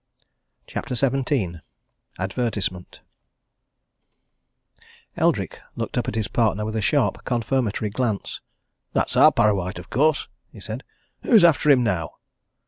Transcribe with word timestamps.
CHAPTER 0.65 0.95
XVII 0.95 1.61
ADVERTISEMENT 2.17 3.01
Eldrick 5.15 5.59
looked 5.75 5.95
up 5.95 6.07
at 6.07 6.15
his 6.15 6.27
partner 6.27 6.65
with 6.65 6.75
a 6.75 6.81
sharp, 6.81 7.23
confirmatory 7.23 7.91
glance. 7.91 8.41
"That's 8.93 9.15
our 9.15 9.31
Parrawhite, 9.31 9.77
of 9.77 9.91
course!" 9.91 10.27
he 10.51 10.59
said. 10.59 10.83
"Who's 11.21 11.43
after 11.43 11.69
him, 11.69 11.83
now?" 11.83 12.13